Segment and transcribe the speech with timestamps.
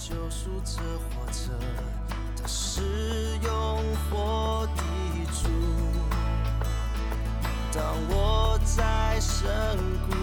[0.00, 1.50] 救赎者活着，
[2.34, 2.80] 他是
[3.42, 3.78] 用
[4.10, 4.82] 火的
[5.26, 5.46] 主。
[7.70, 9.76] 当我在深
[10.08, 10.16] 谷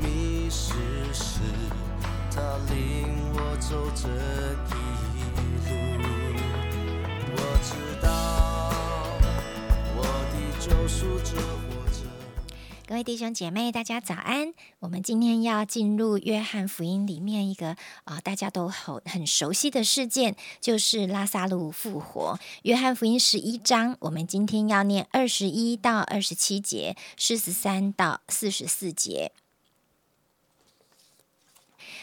[0.00, 0.72] 迷失
[1.12, 1.40] 时，
[2.30, 4.06] 他领我走这
[12.88, 14.54] 各位弟兄姐妹，大家早安！
[14.78, 22.38] 我们今天要进入约翰福音里面一个啊、大家都很很熟悉的事件，就是拉萨路复活。
[22.62, 29.32] 约翰福音十一章，我们今天要念二十一到二十七节，四十三到四十四节。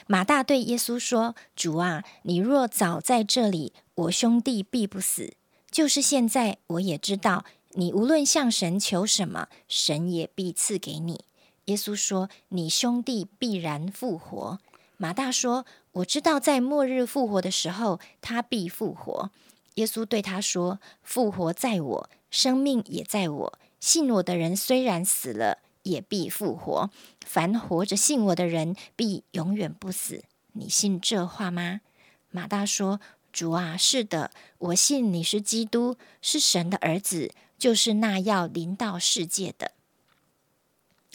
[0.05, 5.36] 马大对耶稣说：“主啊，你若早在这里，我兄弟必不死。
[5.72, 7.45] 就是现在，我也知道，
[7.76, 11.26] 你无论向神求什么，神也必赐给你。”
[11.66, 14.59] 耶稣说：“你兄弟必然复活。”
[14.98, 19.31] 马大说：“我知道，在末日复活的时候，他必复活。”
[19.75, 23.59] 耶稣对他说：“复活在我，生命也在我。
[23.80, 26.90] 信我的人虽然死了，也必复活。
[27.25, 30.23] 凡活着信我的人，必永远不死。
[30.53, 31.81] 你信这话吗？”
[32.30, 33.00] 马大说
[33.34, 39.72] ：“主啊，是的，我信你是基督，是神的儿子，就是那要临到世界的。”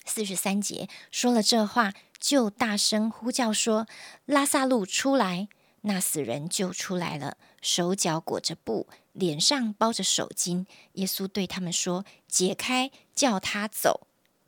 [0.07, 3.87] 四十三节说了这话，就大声呼叫说
[4.25, 5.49] ：“拉萨路出来！”
[5.83, 10.65] 那死人就出来了，手脚裹着布，脸上包着手巾。
[10.95, 14.07] 耶稣对他们说：“解开，叫他走。”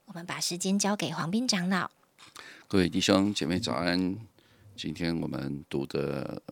[0.09, 1.91] 我们把时间交给黄斌长老。
[2.67, 4.17] 各位弟兄姐妹早安！
[4.75, 6.43] 今天我们读的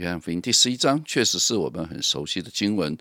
[0.00, 2.96] 约翰福音第十一章，确实是我们很熟悉的经文，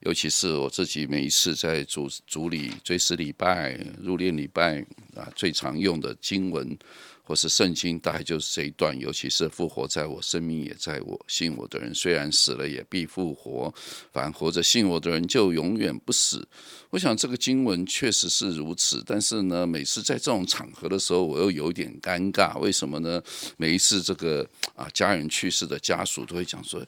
[0.00, 3.72] 尤其是我自己每一次在主主里追思礼拜、
[4.02, 4.78] 入殓礼拜
[5.14, 6.78] 啊，最常用的经文
[7.24, 13.72] 或是圣经，大概就是这一段，尤其是复活在我，生命也在我，信我的人虽然死了，也必复活；
[14.12, 16.46] 凡活着信我的人，就永远不死。
[16.90, 22.58] 我想这个经文确实是如此，但是呢，每次在这种场合的时候，我又有点尴尬。
[22.58, 23.22] 为什么呢？
[23.56, 26.84] 每一次这个啊家人去世的家属都会讲说。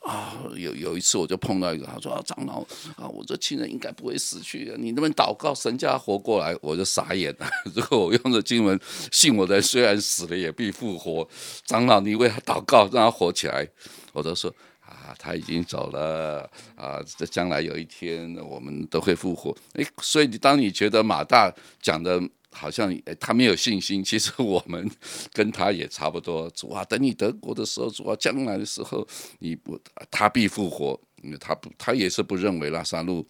[0.00, 2.60] 啊，有有一次我就碰到一个，他说啊，长老
[2.96, 6.56] 啊，我这亲人应该不会死去的，你能不能祷告神叫他活过来？
[6.62, 7.46] 我就傻眼了。
[7.74, 8.78] 如果我用着经文，
[9.12, 11.28] 信我的虽然死了也必复活，
[11.66, 13.68] 长老你为他祷告，让他活起来，
[14.12, 14.50] 我都说
[14.80, 19.54] 啊，他已经走了啊，这将来有一天我们都会复活。
[19.74, 22.22] 诶，所以你当你觉得马大讲的。
[22.50, 24.90] 好像他没有信心， 其实我们
[25.32, 26.48] 跟他也差不多。
[26.50, 29.06] 主啊，等你德国的时候，主啊，将来的时候，
[29.38, 33.26] 你不他必复活，因为他不他也是不认为拉萨路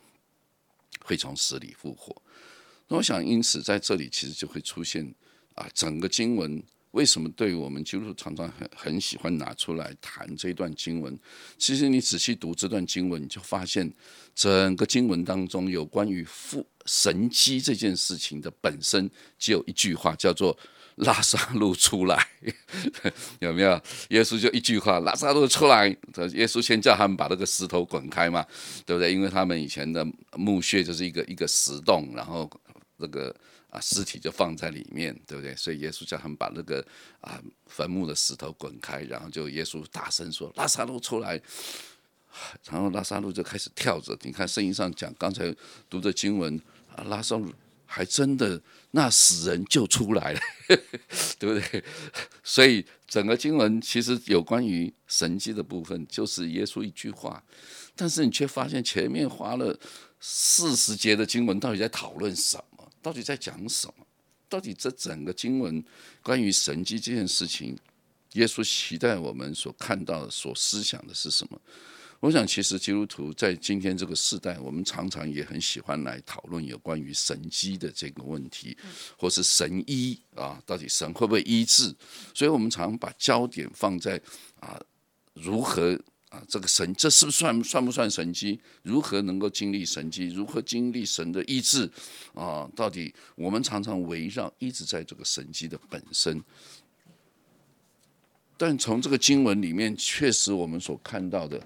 [1.04, 2.14] 会从死里复活。
[2.88, 5.14] 那我想，因此在这里其实就会出现
[5.54, 6.62] 啊，整个经文
[6.92, 11.16] 为什么对于我们基督徒常常很很喜欢拿出来谈这段经文？
[11.58, 13.92] 其实你仔细读这段经文，你就发现
[14.34, 20.58] 整个经文当中有关于复神机这件事情的本身，只有一句话，叫做
[20.96, 22.26] “拉萨路出来”，
[23.40, 23.80] 有没有？
[24.08, 25.86] 耶稣就一句话：“拉萨路出来。”
[26.34, 28.44] 耶稣先叫他们把那个石头滚开嘛，
[28.86, 29.12] 对不对？
[29.12, 30.04] 因为他们以前的
[30.36, 32.50] 墓穴就是一个一个石洞，然后
[32.96, 33.34] 那个
[33.78, 35.54] 啊尸体就放在里面，对不对？
[35.54, 36.84] 所以耶稣叫他们把那个
[37.20, 41.40] 啊坟墓的石头滚开，然后就耶稣大声说：“拉萨路出来。”
[42.70, 44.16] 然后拉萨路就开始跳着。
[44.22, 45.54] 你看圣经上讲，刚才
[45.88, 46.60] 读的经文
[46.94, 47.52] 啊，拉萨路
[47.86, 50.40] 还真的那死人就出来了，
[51.38, 51.84] 对不对？
[52.44, 57.42] 所以整个经文其实有关于神迹的部分，就是耶稣一句话，
[57.96, 59.76] 但是你却发现前面花了
[60.20, 62.64] 四十节的经文，到底在讨论什么？
[63.08, 64.06] 到底在讲什么？
[64.50, 65.82] 到底这整个经文
[66.22, 67.74] 关于神迹这件事情，
[68.34, 71.58] 耶稣期待我们所看到、所思想的是什么？
[72.20, 78.76] 我想，其实基督徒在今天这个时代，我们常常也很喜欢来讨论有关于神机的这个问题，
[79.16, 81.94] 或是神医啊，到底神会不会医治？
[82.34, 84.20] 所以我们常把焦点放在
[84.60, 84.78] 啊，
[85.32, 85.98] 如何
[86.30, 88.60] 啊，这个神这是不是算算不算神机？
[88.82, 90.28] 如何能够经历神机？
[90.28, 91.90] 如何经历神的医治？
[92.34, 96.42] 啊，到底我们常常围绕一直在这个神机的本身。
[98.56, 101.60] 但从这个经文里面，确实我们所看到的。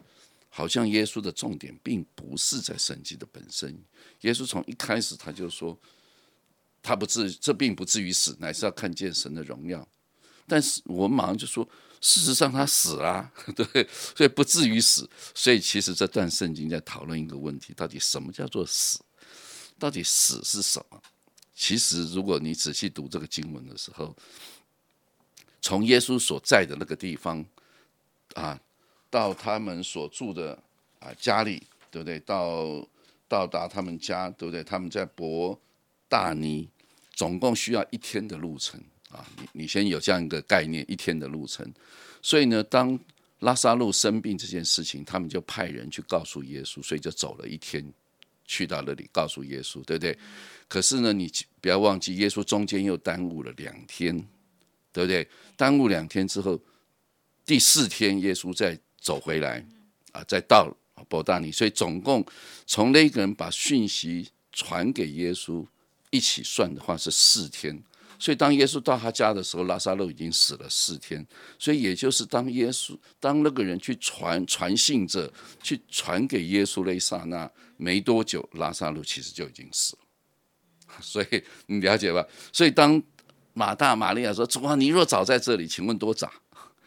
[0.54, 3.74] 好像耶稣的重点并不是在神迹的本身。
[4.20, 5.74] 耶稣从一开始他就说，
[6.82, 9.88] 他不至这并不至于死，乃是要看见神的荣耀。
[10.46, 11.66] 但是我们马上就说，
[12.02, 15.08] 事实上他死了， 对，所以不至于死。
[15.34, 19.00] 所以其实这段圣经在讨论一个问题：到底什么叫做死？
[19.78, 21.00] 到底死是什么？
[21.54, 24.14] 其实如果你仔细读这个经文的时候，
[25.62, 27.42] 从耶稣所在的那个地方。
[28.34, 28.58] 啊，
[29.10, 30.58] 到他们所住的
[31.00, 32.18] 啊家里，对不对？
[32.20, 32.88] 到
[33.28, 34.64] 到达他们家，对不对？
[34.64, 35.60] 他们在伯
[36.08, 36.66] 大尼，
[37.12, 39.24] 总共需要一天的路程啊。
[39.36, 41.72] 你你先有这样一个概念，一天的路程。
[42.20, 42.98] 所以呢，当
[43.40, 47.84] 拉萨路生病这件事情，他们就派人去告诉耶稣，所以就走了一天，
[48.44, 50.16] 去到那里告诉耶稣，对不对？
[50.68, 51.30] 可是呢，你
[51.60, 54.16] 不要忘记，耶稣中间又耽误了两天，
[54.92, 55.28] 对不对？
[55.56, 56.58] 耽误两天之后，
[57.44, 59.66] 第四天耶稣再走回来，
[60.12, 60.72] 啊，再到
[61.08, 62.24] 伯大尼，所以总共
[62.66, 65.66] 从那个人把讯息传给耶稣
[66.10, 67.82] 一起算的话是四天。
[68.22, 71.26] 所以，当耶稣到他家的时候，拉萨路已经死了四天。
[71.58, 80.02] 所以，也就是当耶稣当那个人去传传信者去传给耶稣那一刹那，没多久，拉萨路其实就已经死了。
[81.02, 82.24] 所以，你了解吧？
[82.52, 83.02] 所以，当
[83.54, 86.32] 马大、玛利亚说：“主啊，你若早在这里，请问多早？”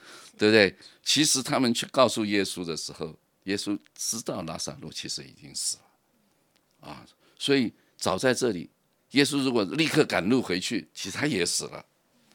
[0.40, 0.74] 对不对？
[1.04, 7.06] 其实他们去告诉耶稣的时候，耶稣知道拉萨路其实已经死了啊。
[7.38, 8.70] 所以，早在这里。
[9.16, 11.86] 耶稣如果立刻赶路回去，其实他也死了，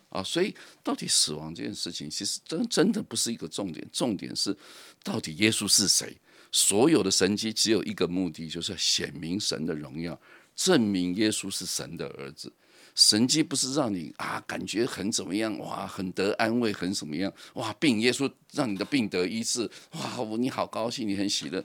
[0.08, 4.56] 啊，所以到底死亡这件事情，其实真真的不是一个重点，重点是
[5.02, 6.16] 到底耶稣是谁？
[6.50, 10.18] 所有的神迹只有一个目的，就是要显明神的荣耀，
[10.56, 12.52] 证明耶稣是神的儿子。
[12.96, 21.64] 神迹不是让你啊感觉很怎么样，哇，很得安慰，很什么样，哇，病耶稣让你的病得医治，哇，你好高兴，你很喜乐。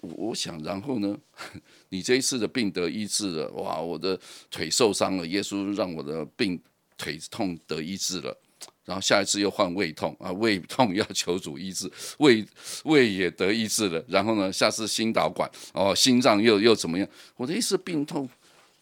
[0.00, 1.18] 我想，然后呢？
[1.90, 3.80] 你这一次的病得医治了，哇！
[3.80, 4.18] 我的
[4.50, 6.60] 腿受伤了，耶稣让我的病
[6.96, 8.36] 腿痛得医治了。
[8.84, 12.46] 然后下一次又患胃痛啊，胃痛要求主医治，胃
[12.84, 14.02] 胃也得医治了。
[14.08, 17.06] 然后呢，下次心导管哦，心脏又又怎么样？
[17.36, 18.28] 我的意思，病痛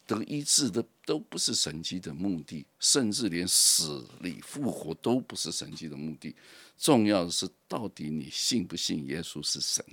[0.06, 6.34] 得医治的都不是神迹的目的，甚至连死里复活都不是神迹的目的。
[6.78, 9.84] 重要的是，到底你信不信耶稣是神？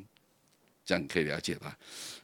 [0.85, 1.77] 这样你可以了解吧？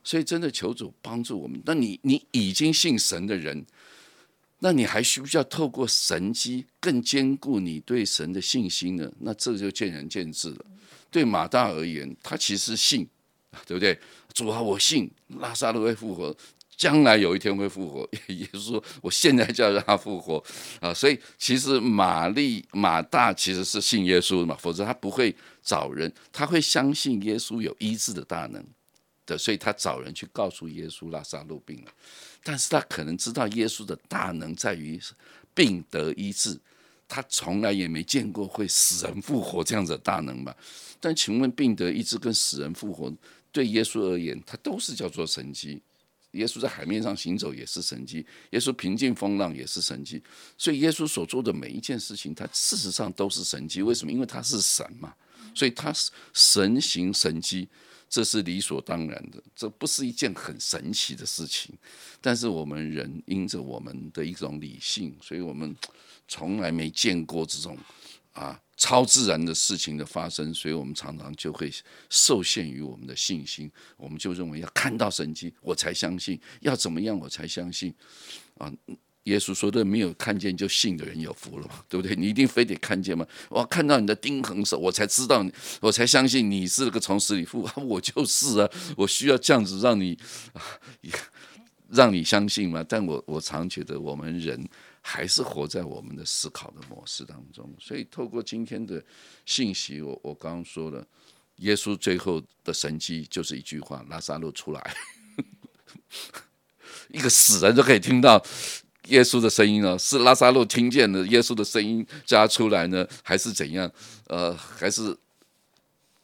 [0.03, 1.61] 所以真的求主帮助我们。
[1.65, 3.65] 那你你已经信神的人，
[4.59, 9.11] 那你还需不需要透过神机更坚固你对神的信心呢？
[9.19, 10.65] 那这就见仁见智了。
[11.11, 13.07] 对马大而言，他其实信，
[13.65, 13.99] 对不对？
[14.33, 15.09] 主啊，我信
[15.39, 16.35] 拉萨路会复活。
[16.79, 20.41] 将来有一天会复活， 也就是说，我现在就要让他复活
[20.79, 20.93] 啊！
[20.93, 28.65] 所以其实玛丽马大其实是信耶稣的嘛，否则他不会找人，他会相信耶稣有医治的大能
[29.25, 31.91] 的，所以他找人去告诉耶稣拉萨路病了。
[32.41, 34.97] 但是他可能知道耶稣的大能在于
[35.53, 36.57] 病得医治，
[37.09, 40.55] 他从来也没见过会死人复活这样子的大能吧？
[41.01, 43.13] 但请问，病得医治跟死人复活
[43.51, 45.81] 对耶稣而言，他都是叫做神迹。
[46.31, 50.21] 耶稣在海面上行走也是神迹，耶稣平静风浪也是神迹，
[50.57, 53.81] 所以耶稣所做的每一件事情，他事实上都是神迹。
[53.81, 54.11] 为什么？
[54.11, 55.13] 因为他是神嘛，
[55.55, 57.67] 所以他是神行神迹，
[58.07, 61.75] 这是理所当然的，这不是一件很神奇的事情。
[62.21, 65.75] 但是我们人因着我们的一种理性，所以我们
[66.27, 67.77] 从来没见过这种
[68.33, 68.61] 啊。
[68.79, 71.69] 超自然的事情的发生，所以我们常常就会
[72.09, 77.93] 受限于我们的信心，我们就认为要看到神迹我才相信，要怎么样我才相信
[78.57, 78.71] 啊？
[79.23, 82.15] 耶稣说的没有看见就信的人有福了嘛，对不对？
[82.15, 83.27] 你一定非得看见吗？
[83.49, 87.83] 我看到你的钉痕手，我才知道你，我才相信你是个从死里复活。
[87.83, 90.17] 我就是啊，我需要这样子让你
[90.53, 90.63] 啊，
[91.89, 92.83] 让你相信吗？
[92.87, 94.67] 但我我常觉得我们人。
[95.11, 99.03] 还是活在我们的思考的模式当中，所以透过今天的
[99.43, 101.03] 信息，我我刚刚说了，
[101.55, 104.95] 耶稣最后的神迹就是一句话：拉萨路出来，
[107.09, 108.39] 一个死人都可以听到
[109.07, 109.97] 耶稣的声音了。
[109.97, 113.91] 是拉萨路听见了耶稣的声音叫他出来呢，还是怎样？
[114.27, 115.17] 呃，还是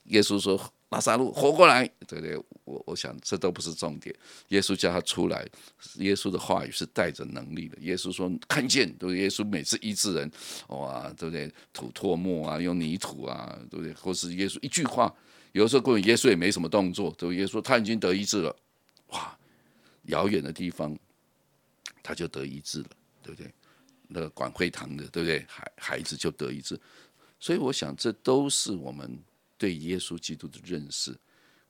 [0.03, 0.71] 耶稣说？
[0.95, 2.37] 拉萨路活过来，对不对？
[2.63, 4.15] 我我想这都不是重点。
[4.47, 5.45] 耶稣叫他出来，
[5.95, 7.77] 耶稣的话语是带着能力的。
[7.81, 9.17] 耶稣说看见，对？
[9.17, 10.31] 耶稣每次医治人，
[10.69, 11.51] 哇，对不对？
[11.73, 13.93] 吐唾沫啊，用泥土啊，对不对？
[13.95, 15.13] 或是耶稣一句话，
[15.51, 17.41] 有的时候根本耶稣也没什么动作，对不对？
[17.41, 18.55] 耶稣他已经得医治了，
[19.07, 19.37] 哇，
[20.03, 20.97] 遥远的地方
[22.01, 22.89] 他就得医治了，
[23.21, 23.53] 对不对？
[24.07, 25.45] 那个管会堂的，对不对？
[25.49, 26.79] 孩孩子就得医治，
[27.37, 29.19] 所以我想这都是我们。
[29.57, 31.15] 对耶稣基督的认识，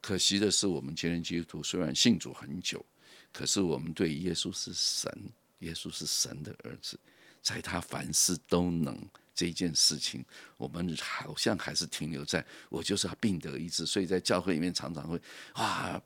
[0.01, 2.83] 可惜的是，我们今天基督徒虽然信主很久，
[3.31, 5.11] 可是我们对耶稣是神，
[5.59, 6.99] 耶稣是神的儿子，
[7.41, 8.97] 在他凡事都能
[9.33, 10.23] 这件事情，
[10.57, 15.19] 我们好像还是停留在我就是要病得医治，所以在教会里面常常会
[15.53, 16.01] 啊，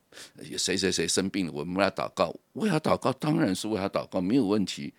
[0.58, 4.92] 谁谁谁生病了，我们要祷告，为他祷告，当然是为他祷告，没有问题，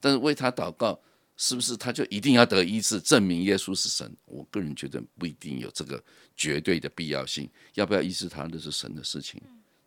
[0.00, 1.00] 但是为他祷告
[1.38, 4.14] 是不是他就一定要得医治，证明耶稣是神？
[4.26, 6.02] 我个人觉得不一定有这个
[6.36, 7.48] 绝对的必要性。
[7.74, 9.40] 要不要医治他，那是神的事情。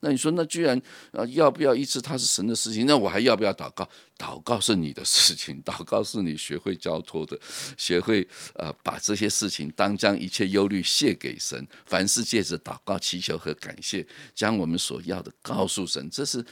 [0.04, 0.82] 那你说，那居然
[1.12, 2.88] 啊，要不要医治他是神的事情？
[2.88, 3.88] 那我还要不要祷告？
[4.18, 7.40] 祷告是你的事情，祷告是你学会交托的，
[7.78, 14.04] 学会呃把这些事情当将一切忧虑卸给神，凡事借着祷告、祈求和感谢，
[14.34, 16.10] 将我们所要的告诉神。
[16.10, 16.44] 这是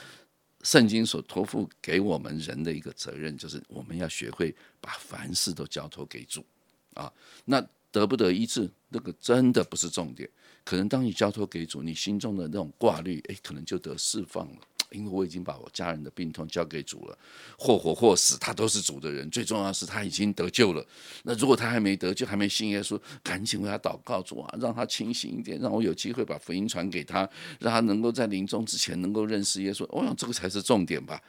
[0.64, 6.46] 圣经所托付给我们人的一个责任，就是我们要学会把凡事都交托给主
[6.94, 7.12] 啊。
[7.46, 10.30] 那得不得医治，那个真的不是重点。
[10.64, 14.60] 可能当你交托给主，你心中的那种挂虑，哎，可能就得释放了。
[14.92, 17.18] 因为我已经把我家人的病痛交给主了，
[17.58, 19.30] 或活或死，他都是主的人。
[19.30, 20.86] 最重要是他已经得救了。
[21.24, 27.30] 那如果他还没得救，还没信耶稣，赶紧为他祷告，主啊，让他清醒一点，让我有机会把福音传给他，
[27.60, 29.86] 让他能够在临终之前能够认识耶稣。
[29.90, 31.22] 我想这个才是重点吧，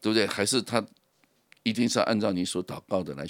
[0.00, 0.26] 对不对？
[0.26, 0.84] 还是他
[1.62, 3.26] 一定是要按照你所祷告的来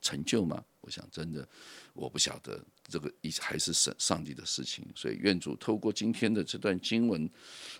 [0.00, 0.64] 成就吗？
[0.80, 1.46] 我想真的，
[1.92, 2.60] 我不晓得。
[2.90, 7.28] 这个一还是神上帝的事情，所以愿主透过今天的这段经文，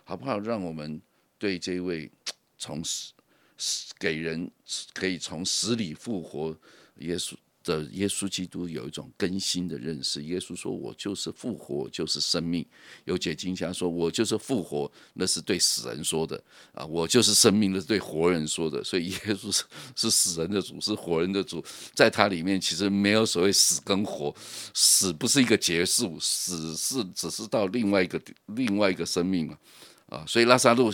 [0.04, 0.38] 好不好？
[0.38, 1.00] 让我们
[1.38, 2.10] 对这位
[2.58, 4.50] 从死给人
[4.92, 6.56] 可以从死里复活
[6.96, 7.34] 耶稣。
[7.64, 10.22] 的耶稣基督有一种更新的认识。
[10.24, 12.64] 耶稣说：“我就是复活，就是生命。”
[13.04, 16.42] 有解经家说：“我就是复活，那是对死人说的
[16.72, 19.64] 啊；我就是生命，那是对活人说的。”所以耶稣是
[19.94, 21.62] 是死人的主，是活人的主。
[21.94, 24.34] 在他里面，其实没有所谓死跟活，
[24.72, 29.58] 死不是一个结束，死是只是到另外一个另外一个生命嘛
[30.06, 30.24] 啊。
[30.26, 30.90] 所以拉萨路，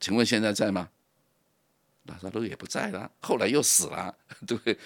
[0.00, 0.88] 请问现在在吗？
[2.04, 4.78] 拉萨路也不在了，后来又死了，对 不对？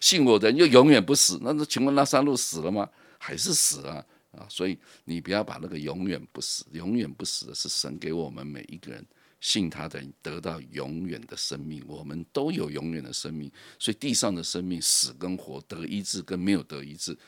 [0.00, 1.40] 信我的人又永远不死。
[1.42, 2.88] 那那请问拉萨路死了吗？
[3.18, 4.46] 还是死了啊？
[4.48, 9.04] 所以你不要把那个永远不死，永远不死的是神给我们每一个人
[9.40, 11.82] 信他的人得到永远的生命。
[11.88, 17.18] 我们都有永远的生命，所以地上的生命死跟活，得医治跟没有得医治。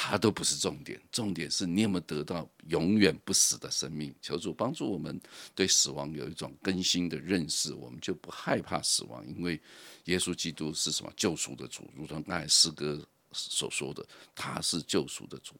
[0.00, 4.14] 它都不是重点，重点是你有没有得到永远不死的生命？
[4.22, 5.20] 求主帮助我们
[5.56, 9.60] 对死亡有一种更新的认识，我们就不害怕死亡，因为
[10.04, 15.54] 耶稣基督是什么救赎的主，如同刚才诗歌所说的，他是救赎的主。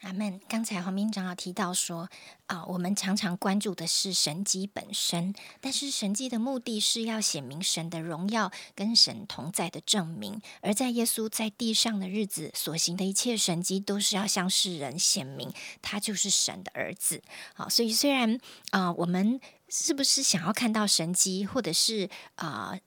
[0.00, 0.40] 阿门。
[0.48, 2.08] 刚才黄明长老提到说，
[2.46, 10.40] 啊，我们常常关注的是神迹本身，但是神迹的目的是要显明神的荣耀跟神同在的证明。
[10.60, 17.22] 而在耶稣在地上的日子所行的一切神迹，都是要向世人显明他就是神的儿子。
[17.54, 18.38] 好，所以虽然
[18.70, 22.78] 啊，我们是不是想要看到神迹，或者是啊？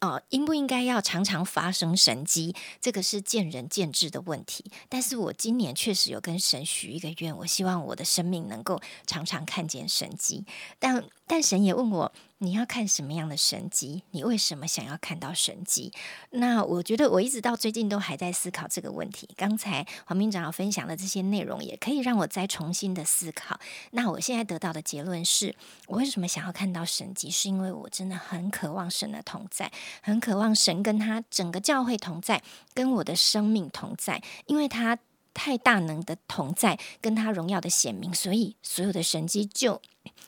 [0.00, 2.54] 哦，应不应该要常常发生神机？
[2.80, 4.64] 这个是见仁见智的问题。
[4.88, 10.44] 但是我今年确实有跟神许一个愿，我希望我的生命能够常常看见神机。
[10.78, 12.12] 但但神也问我。
[12.42, 14.02] 你要看什么样的神迹？
[14.10, 15.92] 你为什么想要看到神迹？
[16.30, 19.28] 那我觉得我一直到最近都还在思考这个问题。
[19.36, 23.60] 刚才黄明长要分享的这些内容，也可以让我再重新的思考。
[23.92, 25.54] 那我现在得到的结论是，
[25.86, 27.30] 我为什么想要看到神迹？
[27.30, 29.70] 是因为我真的很渴望神的同在，
[30.02, 32.42] 很渴望神跟他整个教会同在，
[32.74, 34.98] 跟我的生命同在，因为他
[35.32, 39.80] 太大能的同在，跟他荣耀的显明，所以所有的神迹就。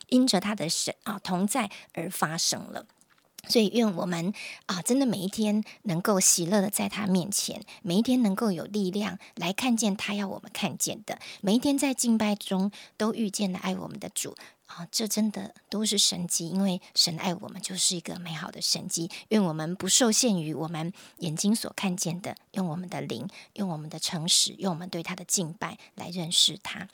[0.09, 2.85] 因着他的神啊同在而发生了，
[3.47, 4.31] 所以愿我们
[4.67, 14.35] 啊真的每一天能够喜乐的在他面前，每一天能够有力量来看见他要我们看见的，每一天在敬拜中都遇见了爱我们的主
[14.65, 19.09] 啊，这真的都是神迹，因为神爱我们就是一个美好的神迹。
[19.29, 26.87] 愿我们不受限于我们眼睛所看见的，用我们的灵，用我们的诚实，用我们对他的敬拜来认识他。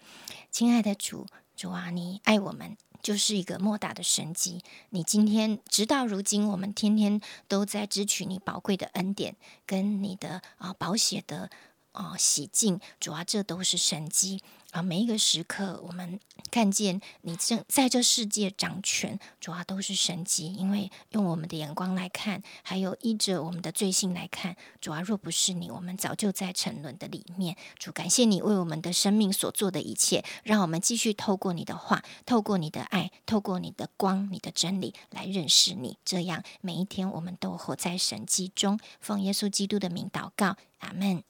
[0.51, 1.28] 亲爱的主。
[1.54, 4.63] 主啊，你爱我们就是一个莫大的神迹。
[4.90, 9.36] 你今天直到如今，我们天天都在支取你宝贵的恩典，
[9.68, 11.51] 跟你的啊保险的
[11.92, 12.80] 啊洗净。
[13.00, 14.42] 主啊，这都是神迹。
[14.72, 16.18] 啊，每一个时刻，我们
[16.50, 20.54] 看见你正在这世界掌权，主要都是神迹。
[20.54, 27.58] 因为用我们的眼光来看，还有依着我们的罪性来看，主要若不是你，我们早就在沉沦的里面。
[27.78, 35.98] 主，感谢你为我们的生命所做的一切，让我们继续透过你的话，透过你的爱，透过你的光、你的真理来认识你。
[36.06, 38.80] 这样每一天，我们都活在神迹中。
[39.01, 41.24] 奉耶稣基督的名祷告，阿门。